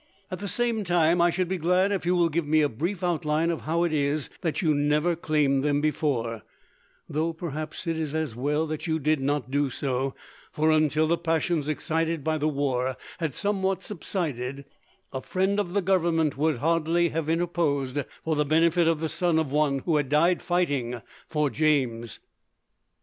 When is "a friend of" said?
15.13-15.73